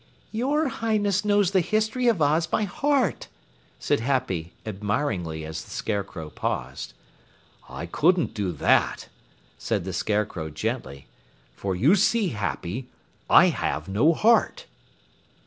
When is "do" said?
8.33-8.51